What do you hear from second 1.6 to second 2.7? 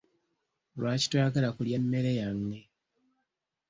mmere yange?